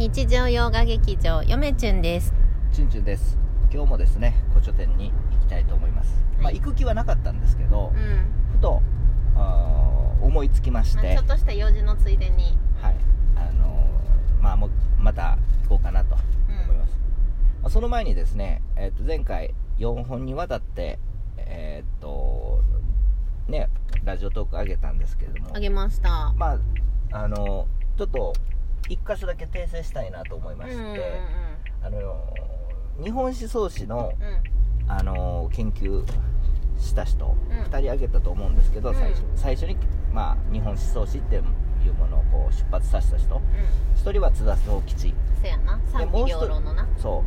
[0.00, 2.32] 日常洋画劇場よめちゅんです。
[2.72, 3.36] チュンチュンです。
[3.70, 8.80] 今日もですね古書店に行きたいと思います、まあはい行く気はなかったんですけどう、ん、ふと
[9.36, 12.56] あー思いつきまして、まあ、ちょっとした用事のついでに。
[12.80, 12.96] はい。
[13.36, 16.96] あのーまあもうまた行こうかなと思います、
[17.60, 20.98] まあその前にですね、えー、と前回4本にわたって
[21.36, 22.62] えっ、と
[23.48, 23.68] ね
[24.04, 25.50] ラジオトーク上げたんですけれども。
[25.54, 26.32] あげました。
[26.38, 26.58] まあ
[27.12, 28.32] あのちょっと
[28.88, 30.98] 一箇所だけ訂正したいなと思いまして、うんうんうん。
[31.82, 32.34] あの
[33.02, 34.90] 日本思想史のうん。
[34.90, 36.04] あの研究
[36.78, 37.58] した人、うん。
[37.60, 38.94] 2人挙げたと思うんですけど、うん。
[38.96, 39.76] 最初最初に、
[40.12, 41.42] まあ、日本思想史っていう
[41.94, 43.36] ものをこう出発させた人。
[43.36, 43.42] うん。
[43.42, 45.14] 1人は津田宗吉。
[45.40, 45.80] せやな。
[45.92, 46.88] 賛否両論のな。
[46.98, 47.22] そ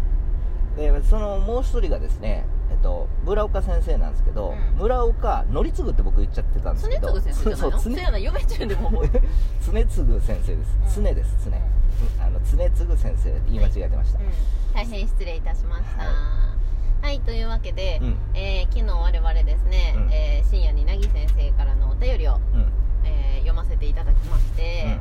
[0.75, 0.77] う。
[0.77, 2.45] でそのもう1人がですね、
[2.83, 4.77] と、村岡先生なんですけど、うん。
[4.77, 7.07] 村岡則次って僕言っちゃってたんですけど。
[7.13, 7.79] 常次先生じゃないの？
[7.79, 9.05] そうせやなよめちゅんでももう
[9.65, 11.05] 常常次先生です、うん。
[11.05, 14.25] 常です常、あの常次先生言い間違えてました、うん。
[14.73, 16.03] 大変失礼いたしました。
[16.03, 16.53] は
[17.01, 18.17] はい、というわけで、うん。
[18.33, 22.71] えー昨日我々ですね、うんえー深夜になぎ先生からのお便りを、うん
[23.05, 24.99] えー読ませていただきまして、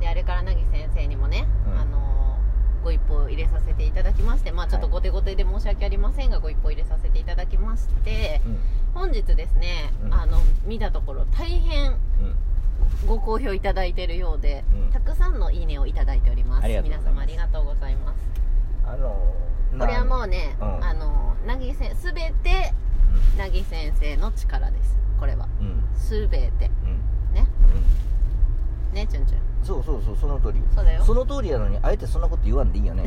[0.00, 2.12] であれからなぎ先生にもね、うんあのー
[2.82, 8.48] ご一報入れさせていただきましてまあちょっとはい後手後手で申し訳ありませんがご一報入れさせていただきましてう
[9.01, 10.14] ん本日ですね、うん。
[10.14, 11.98] あの見たところ大変うん
[13.06, 14.90] ご好評いただいているようで、うん。
[14.90, 16.66] たくさんのいいねをいただいております。
[16.66, 18.16] 皆様ありがとうございます。
[18.86, 19.34] あの
[19.78, 20.82] これはもう、うね、うん。
[20.82, 22.72] あのなぎせすべて
[23.36, 24.96] なぎ先生の力です。
[25.20, 25.46] これは。
[25.94, 26.70] すべて。
[26.84, 27.34] うん。
[27.34, 27.46] ね。
[28.88, 28.94] うん。
[28.94, 31.04] ねちゅんちゅんそうそうそうその通りそうだよ。
[31.04, 33.04] その通りやのにあえてそんなこと言わんでいいよね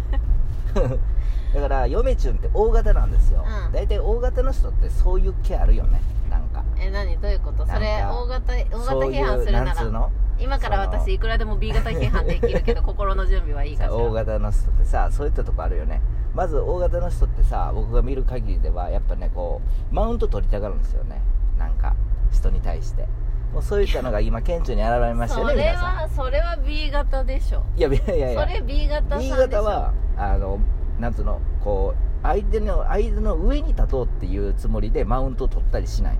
[1.54, 3.72] だから嫁チュンって大型なんですよ、うん。
[3.72, 6.00] 大体大型の人ってそういう気あるよね。
[6.28, 6.64] なんか。
[6.78, 7.16] え何？
[7.18, 7.64] どういうこと？
[7.66, 10.10] それなんか大型大型そうい批判するうななんらつうの？
[10.38, 13.94] 今からその私いくらでも B 型批判できるけど 心の準備はいいかしら。
[13.94, 16.00] 大型の人ってさそういったとこあるよね。
[16.34, 19.60] まず大型の人ってさ僕が見る限りではやっぱねこ
[19.92, 21.22] うマウント取りたがるんですよね。
[21.56, 21.94] なんか
[22.32, 23.06] 人に対して
[23.54, 25.94] もうそういったのが今顕著に現れましたよそれね皆さん。
[25.94, 27.62] はそれは B 型でしょ。
[27.76, 28.46] いやいやいやいや。
[28.48, 29.36] それ B 型 B ょ。
[29.36, 30.58] 型はあの
[30.98, 36.18] なんつうのこう相手の相手の上に立とうっていうつもりでマウントを取ったりしない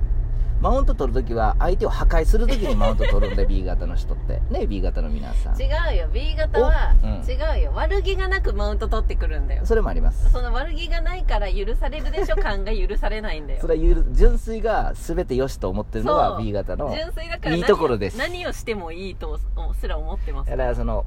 [0.64, 4.40] マウント取るときは相手を破壊するときにマウント取るんで B 型の人って。
[4.50, 5.60] ね B 型の皆さん。
[5.60, 6.08] 違うよ。
[6.10, 7.14] B 型は、おうん。
[7.22, 7.72] 違うよ。
[7.74, 9.66] 悪気がなくマウント取ってくるんだよ。
[9.66, 10.32] それもあります。
[10.32, 12.36] その悪気がないから許されるでしょ？
[12.36, 13.60] 感が許されないんだよ。
[13.60, 16.42] それはゆる純粋が全て良しと思ってるのそはう。
[16.42, 18.16] B 型の純粋だから何いいところです。
[18.16, 19.38] 何をしてもいいと
[19.78, 20.50] すら思ってます。
[20.50, 21.04] だからその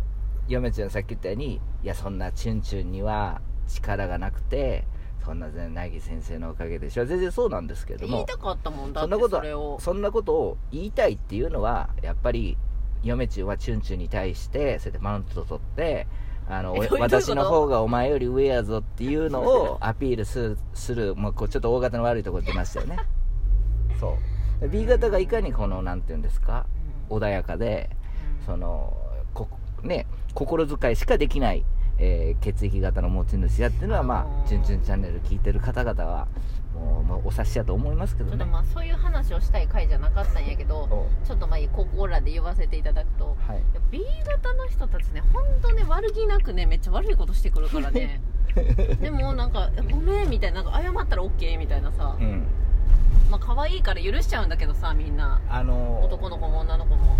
[0.48, 4.86] 嫁ちゃんさっき言ったようにいやそんなチュンチュンには力がなくて
[5.28, 7.06] そんな全なぎ先生のおかげでしょ。
[7.06, 8.14] 全然そうなんですけれども。
[8.14, 12.58] 言いたかったもんだそんなことそんなことを言いたいっていうのはやっぱり
[13.04, 16.08] 嫁ちゅんはチュンチュンに対してそうやってマウント取って
[16.50, 22.98] あの私の方がお前より上やぞっていうのを アピールするするもうこうちょっと大型の悪いところ出ましたよね。
[24.00, 24.18] そ
[24.58, 24.62] う。
[24.62, 26.66] で B 型がいかにこのなんていうんですか？
[27.10, 27.18] うん。
[27.18, 27.90] 穏やかで
[28.40, 28.46] うん。
[28.46, 28.96] その
[29.34, 29.50] こ
[29.84, 31.66] ね心遣いしかできない、
[32.00, 34.44] えー血液型の持ち主やっていうのはまあのー。
[34.44, 36.28] あ「チュンチュンチャンネル」聞いてる方々は
[36.74, 38.38] もう、まあ、お察しやと思いますけどね。
[38.38, 43.36] ちょっとまあそういう話をしたい回じゃなかったんやけどおちょっとまあここらで言わせていただくと。
[43.48, 43.62] はい。
[43.92, 48.22] B 型の人たちね本当ね悪気なくねめっちゃ悪いことしてくるからね。
[49.02, 52.48] でもなんか「ごめん」みたいななんか謝ったら OK みたいなさ、うん。
[53.30, 55.40] まあ可愛いから許しちゃうんだけどさみんな。
[55.50, 57.18] あのー男の子も女の子も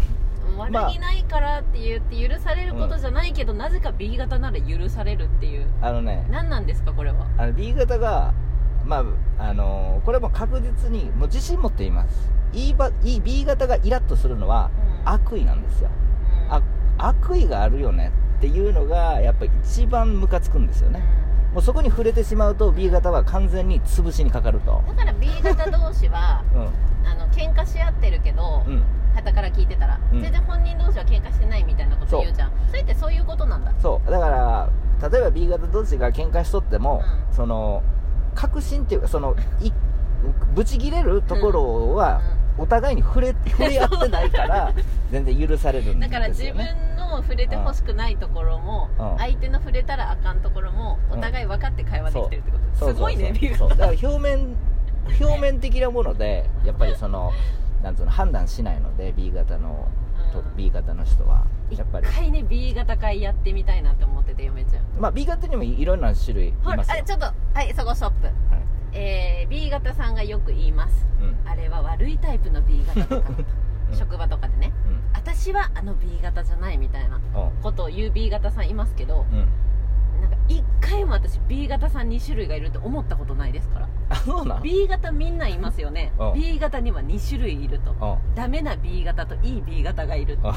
[0.58, 5.68] 悪まあ気ないからって言って許されることじゃないけど、なぜか B 型なら許されるっていう。
[5.82, 6.26] あのね。
[6.30, 7.28] 何なんですかこれは？
[7.38, 8.34] あの B 型が
[8.86, 9.04] ま
[9.38, 12.32] ああのーこれも確実にもう自信持っています。
[12.54, 14.72] E ば E B 型がイラッとするのは
[15.06, 15.10] うん。
[15.14, 15.90] 悪意なんですよ。
[16.48, 16.54] うん。
[16.54, 16.62] あ
[16.98, 21.04] 悪意があるよねっていうのがやっぱ一番ムカつくんですよね。
[21.54, 24.84] もうそこに触れてしまうと B 型は完全に潰しにかかると。
[24.88, 26.72] だから B 型同士はうあの
[27.38, 28.84] 喧嘩し合ってるけどんうん。
[29.16, 30.22] 傍から聞いてたら、うん。
[30.22, 32.52] 全然本人同士は喧嘩してないみたいなこと言うじゃん。
[32.70, 33.74] それってそういうことなんだ。
[33.82, 34.12] そう。
[34.12, 34.70] だから
[35.10, 37.36] 例えば B 型同士が喧嘩しとっても、うん。
[37.36, 37.84] その
[38.36, 39.72] 確信っていうかそのい
[40.56, 42.22] ブチ切れるところは、
[42.58, 44.74] お互いに触れ 触れ合ってないから
[45.12, 49.18] 全然許されるんですよ、ね、だから自分の触れてほしくないところも、うん。
[49.20, 53.70] 相手の触れたらあかんところもお互い分かって会話できてるってこと、すごいねそう B そう。
[53.70, 54.56] 型だから表面
[55.20, 57.32] 表面的なものでやっぱりその
[57.84, 59.88] なんつうの判断しないので B 型の
[60.34, 60.56] とうん。
[60.58, 61.46] B 型の人は。
[61.70, 62.08] 一やっぱり。
[62.08, 66.98] 回ね B 型会やってみたいなって思ってて嫁ちゃんまあ B 型にもいろんな種類いますよ。
[67.00, 68.36] あちょっとはいそこストップはい。
[68.94, 71.06] えー、B 型さんがよく言います。
[71.22, 71.50] うん。
[71.50, 73.32] あれは悪いタイプの B 型とか。
[73.92, 73.96] うん。
[73.96, 74.74] 職場とかでね。
[74.88, 75.02] うん。
[75.14, 77.22] 私はあの B 型じゃないみたいなうん。
[77.62, 79.48] ことを言う B 型さんいますけどうん
[80.22, 83.90] なんか一回も私 B 型さん2種類がいるって思ったことないですから。
[84.10, 86.14] あそうなん B 型みんないますよね。
[86.20, 86.34] うん。
[86.34, 87.92] B 型には2種類いると。
[87.92, 88.36] うん。
[88.36, 90.56] ダメな B 型といい B 型がいるあ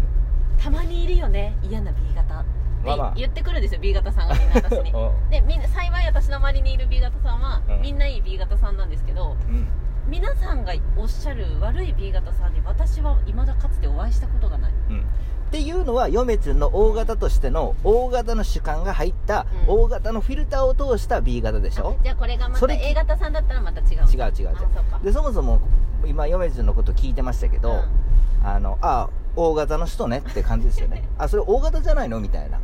[0.58, 1.56] たまにいるよね。
[1.62, 3.14] 嫌な B 型ってまあまあ。
[3.16, 4.92] 言ってくるんですよ B 型さんがみんな私に。
[4.94, 5.30] うん。
[5.30, 7.82] でみんな幸い私の周りにいる B 型さんは、うん。
[7.82, 9.66] みんないい B 型さんなんですけどうん。
[10.06, 14.72] 皆さんがおっしゃる悪い B 型さんに私は未だかつてお会いしたことがない。
[14.90, 15.04] うん
[15.48, 19.74] っていうのは嫁ちゅんの大型としての大型の主観が入ったうん。
[19.82, 21.96] 大型のフィルターを通した B 型でしょ？
[22.00, 24.48] あじゃあこれがまたそれ A 型さんだったらまた違う違う違う違う。
[24.48, 25.00] あそうか。
[25.02, 25.60] でそもそも
[26.04, 28.46] 今嫁ちゅんのこと聞いてましたけど、うん。
[28.46, 31.08] あのあ大型の人ねって感じですよね。
[31.18, 32.20] あそれ大型じゃないの？
[32.20, 32.60] みたいな。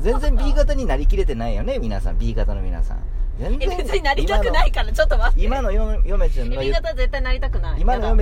[0.00, 2.18] 全然 B 型になりきれてないよね皆さん。
[2.18, 2.98] B 型の皆さん。
[3.38, 5.44] 全え然別になりたくないからちょっと待って。
[5.44, 7.80] 今の今の嫁ちゅんの B 型は絶対なりたくない。
[7.80, 8.14] 今のは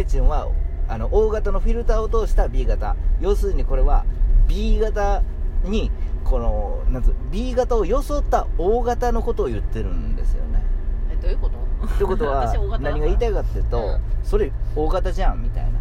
[0.89, 2.97] あの大型のフィルターを通した B 型。
[3.21, 4.05] 要するにこれは
[4.47, 5.23] B 型
[5.65, 5.91] に
[6.25, 10.63] このなんつう B 型を装った大型のことを言ってるんですよね。
[11.11, 11.87] えどういうこと？
[11.87, 14.01] ってことは何が言いたいかっていうと、うん。
[14.23, 15.79] それ大型じゃんみたいな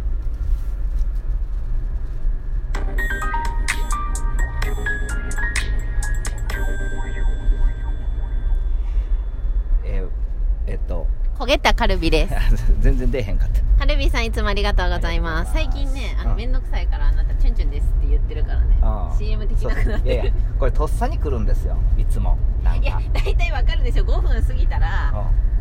[11.01, 12.35] えっと焦げたカルビです。
[12.81, 13.61] 全然出えへんかった。
[13.79, 15.53] カルビさんいつもありがとうございます。
[15.53, 18.77] 最近ねあのうん面倒くさいからあなたチュンチュンですって言ってるからね。
[18.81, 19.17] ああ。
[19.17, 22.37] CM できなくなってるそういやいやこれとっさに来るんですよいつも。
[22.63, 22.81] なんか。
[22.81, 25.13] いや大体わかるでしょ5分過ぎたら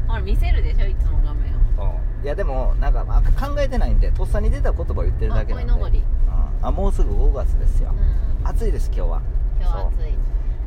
[0.06, 1.54] ほら見せるでしょいつも画面
[1.84, 1.88] を。
[1.90, 5.72] うんうんいやでもなんか、まあ、考えてないんでとっさに出た言葉を言ってるだけなんで。
[6.28, 6.66] あうん。
[6.66, 7.94] あもうすぐ5月ですよ。
[8.42, 8.46] うん。
[8.46, 9.22] 暑いです今日は。
[9.58, 10.12] 今日は暑い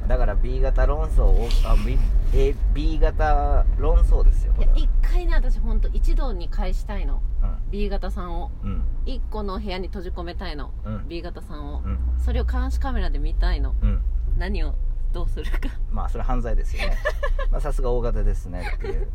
[0.08, 1.98] だから B 型論争をあ B,
[2.34, 7.22] A B 型論争ですよいや一回ね私本当一度に返したいの。
[7.70, 8.52] B 型さんを。
[8.64, 8.70] うん。
[8.70, 11.08] うん1個の部屋に閉じ込めたいの、うん。
[11.10, 12.00] B 型さんを、うん。
[12.24, 13.76] それを監視カメラで見たいの。
[13.82, 14.02] うん。
[14.38, 14.76] 何を
[15.12, 15.58] どうするか。
[15.92, 16.96] まあそれ犯罪ですよね。
[17.52, 19.10] まあさすが大型ですねっていう。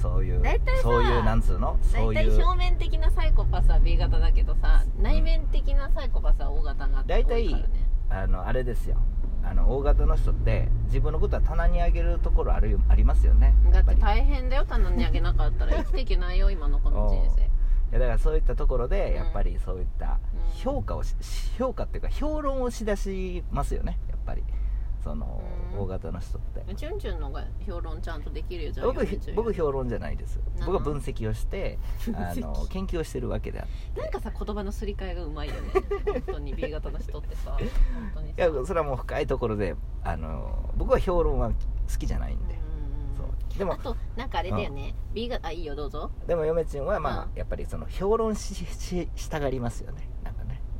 [0.00, 0.42] そういう
[0.82, 1.76] そういうなんつうの？
[1.82, 2.42] そういう。
[2.42, 7.64] 表面的なサイコパスは B 型だけどさ内面的なサイコパスは O 型が多大体ね
[8.08, 8.96] あのあれですよ
[9.50, 13.54] あの大型の人って自分のことは棚に上げるところあるありますよね。
[13.72, 15.72] だって大変だよ棚にあげなかったら。
[15.78, 17.42] 生きていけないよ今のこの人生。
[17.42, 17.46] い
[17.92, 20.50] やだからそういったところでやっぱりそういったうん。
[20.58, 21.14] 評価をし
[21.58, 23.98] 評価っていうか評論をしだしますよね。
[24.08, 24.16] や
[25.02, 25.42] その
[25.74, 25.80] うん。
[25.80, 26.74] 大型の人って。
[26.74, 30.40] チュンチュンのが評論ちゃんとできるよじゃあ僕僕評論じゃないです。
[30.60, 31.78] 僕は分析をして
[32.14, 32.68] あ分の析。
[32.68, 34.00] 研究をしてるわけであって。
[34.00, 35.60] なんかさ言葉のすり替えがうまいよね。
[36.06, 37.50] 本当に B 型の人ってさ。
[37.52, 37.68] 本
[38.14, 38.34] 当にさ。
[38.36, 41.54] いやそれはもう深いところであの僕は評論は好
[41.98, 42.58] きじゃないんで。
[43.56, 44.94] でもあとなんかあれだよね。
[45.12, 46.12] B 型あいいよどうぞ。
[46.28, 47.38] でも嫁ちんはまあ、うん。
[47.38, 50.08] やっぱりその評論しししたがりますよね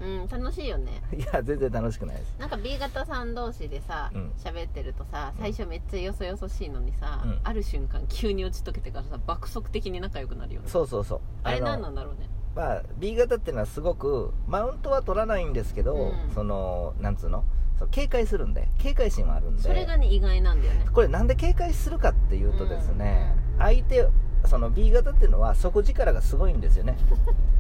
[0.01, 1.03] うん楽しいよね。
[1.17, 2.35] いや全然楽しくないです。
[2.39, 4.33] なんか B 型さん同士でさうん。
[4.39, 7.41] 喋、ってるとさ最初めっちゃよそよそしいのにさ、うん。
[7.43, 10.69] ある瞬間急に打ち解けてからさ爆速的に仲良くなるよね。
[10.69, 11.21] そうそうそう。
[11.43, 12.29] あれの何なんだろうね。
[12.55, 16.35] まあ B 型っていうのはすごくマウントは取らないんですけど、うん。
[16.35, 17.45] そのなんつうの？
[17.79, 18.69] そう警戒するんで。
[18.79, 19.63] 警戒心はあるんで。
[19.63, 20.87] それがね意外なんだよね。
[20.93, 24.09] これなんで警戒するかっていうとですね、相手
[24.49, 26.97] その B 型っていうのは底力がすごいんですよね。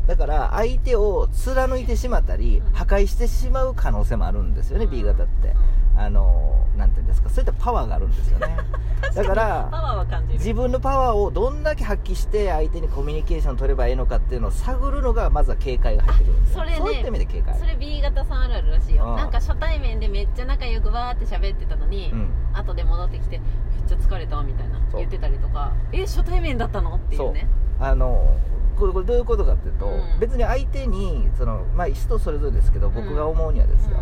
[0.06, 5.54] だから相手を貫いてしまったり破壊してしまう可能性もあるんですよね、B 型って。
[5.98, 8.56] あのなんていうんですかそういったパワーがあるんですよね。
[9.14, 17.58] だかパら自分のパワーをどんだけ発揮して相手にコミュニケーション取ればいいのかっていうのを探るのがまずは警戒が入ってくるんですそれねそういった意味で警戒。
[17.58, 19.06] それ B 型さんあるあるらしいよ。
[19.06, 19.16] うん。
[19.16, 22.30] なんか初対面でめっちゃ仲良くわーって喋ってたのに、うん。
[22.52, 23.48] 後で戻ってきてめっ
[23.88, 26.94] ちゃ疲れたみたいな言ってたりとかえ初対面だったの？
[26.94, 27.48] っていうね。
[27.80, 28.36] あの
[28.78, 30.20] これこれどういうことかっていうと、うん。
[30.20, 33.96] 別に相手にその、まあ、人それぞれですけど僕が思うにはですよ、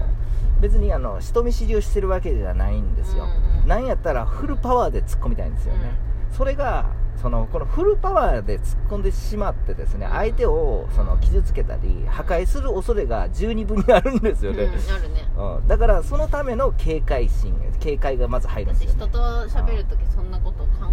[0.76, 3.26] 別にあの人見知りをしてるわけではないんですよ、
[3.64, 5.90] うなんやったらフルパワーで突っ込みたいんですよね、
[6.36, 10.12] それがそのこのフルパワーで突っ込んでしまってですねうん。
[10.12, 15.26] 相手をその傷つけたり破壊する恐れが十二分にあるんですよね、うん、あるね。
[15.34, 15.66] うん。
[15.66, 19.18] だからそのための警戒心警戒がまず入るんですよ、ね、私人と
[19.48, 20.85] 喋るときそんなこと考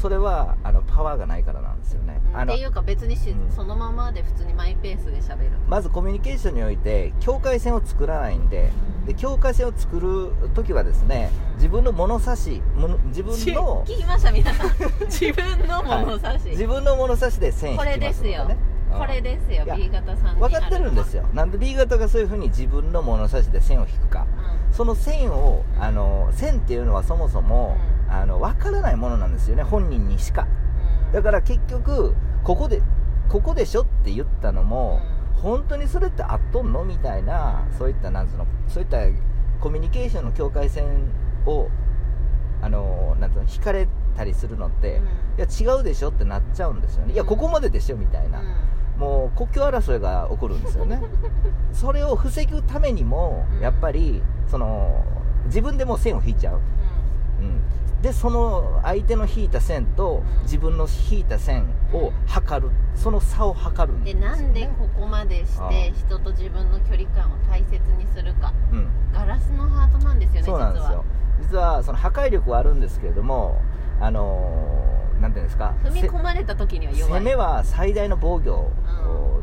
[0.00, 3.50] それはあのパワーがないからなんですよね、あのうんっていうか別にし、うん。
[3.50, 5.50] そのままで普通にマイペースで喋る。
[5.68, 8.70] まずコミュニケーションにおいて境界線を作らないんで
[9.06, 12.62] で境界線を作る時はですね自分の物差し
[13.06, 14.70] 自分の聞きました皆さん。
[15.06, 18.48] 自分の物差し、自分の物差しで線引きこますね、れですよ、
[18.92, 18.98] うん。
[18.98, 24.26] これですよ B 型さんに分かってるんですよ、よなんで B 型がそういうふうに自分の物差しで線を引くか。
[24.70, 29.62] その線をうんあの線っていうのはそもそもうんあの分からないものなんですよね。
[29.62, 30.46] 本人にしか。
[31.06, 31.12] うん。
[31.12, 32.82] だから結局ここで
[33.28, 35.00] ここでしょって言ったのも、
[35.34, 38.98] 本当にそれってあっとんのみたいなそういったなんつうのそういった
[39.60, 40.86] コミュニケーションの境界線
[41.46, 41.68] を
[42.62, 43.86] あのなんつうの引かれ
[44.16, 45.04] たりするのって、うん。
[45.04, 47.12] いや違うでしょってなっちゃうんですよね。
[47.12, 48.42] いやここまででしょみたいな、
[48.98, 51.00] もう国境争いが起こるんですよね。
[51.72, 53.60] それを防ぐためにもうん。
[53.60, 55.04] やっぱりその
[55.44, 56.60] 自分でもう線を引いちゃう、
[57.40, 57.60] うん、
[58.02, 68.52] でその相手の引いた線とうん自分の引いた線を測るその差を測るんでね、なんでここまでして人と自分の距離感を大切にするか。
[68.72, 68.88] うん。
[69.12, 71.04] ガラスのハートなんですよねそうなんですよ。
[71.40, 71.82] 実は。
[71.82, 73.60] その破壊力はあるんですけれども
[74.00, 77.12] あのーなんていうんですか踏み込まれた時には弱い。
[77.14, 78.70] 攻めは最大の防御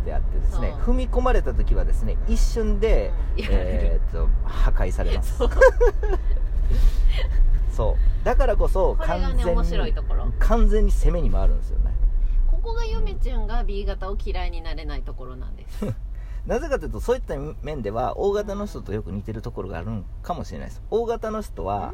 [0.01, 3.43] うであってですね、踏み込まれた時はですね一瞬で、うん。
[3.49, 5.37] えーっと破壊されます
[7.75, 8.25] そう。
[8.25, 10.33] だからこそこれが完全ね面白いにところ。
[10.39, 11.91] 完全に攻めに回るんですよね。
[12.49, 15.85] ここが嫁ちゃんが B 型を嫌いになれないところなんです。
[16.47, 20.81] なぜかというとそういった面では O 型の人とよく似てるところがあるんかもしれないです。
[20.89, 21.93] O 型の人は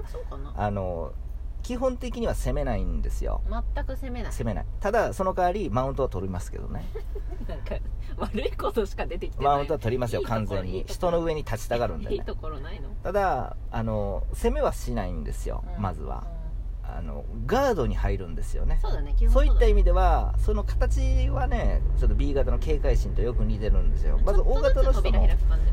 [0.55, 1.13] あの
[1.61, 3.41] 基本的には攻めないんですよ。
[3.75, 4.31] 全く責めない。
[4.31, 4.65] 攻めない。
[4.79, 6.85] ただその代わりマウントは取りますけどね。
[7.47, 7.75] なんか
[8.17, 9.55] 悪いことしか出てきてない。
[9.55, 10.83] マウントは取りますよ完全に。
[10.87, 12.15] 人の上に立ちたがるんでね。
[12.15, 12.89] いいところないの？
[13.03, 15.81] ただあの攻めはしないんですよ、うん。
[15.81, 16.23] まずは。
[16.35, 16.41] うん。
[16.83, 18.79] あのガードに入るんですよね。
[18.81, 24.19] そうだね基本味そういった意味ではその形はねちょっと B 型の警戒心とよく似てるんですよ。
[24.25, 25.29] まず O 型の人も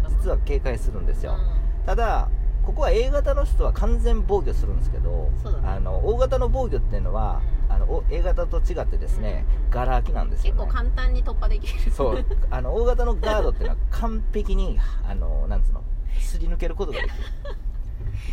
[0.09, 2.29] 実は警戒するんですよ、うただ
[2.69, 5.51] ここは A 型の人は完全防御するんですけど、ね。
[5.65, 7.75] あの O 型の防御っていうのは、うん。
[7.75, 11.91] あのお A 型と違ってですね、うんガラ空きなんですよ、ね、結構簡単に突破できる。
[11.91, 12.25] そう。
[12.51, 15.83] あの O 型のガードっていうのは完璧にあのなんつうの
[16.21, 17.15] すり抜けることができる。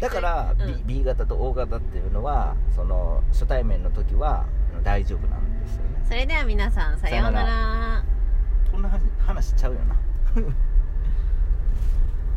[0.02, 0.86] だから、うん。
[0.86, 4.46] B, B 型と O 型っていうのはその初対面の時は
[4.84, 6.06] 大丈夫なんですよね。
[6.10, 8.04] それでは皆さんさようなら。
[8.70, 9.96] こんな話話しちゃうよな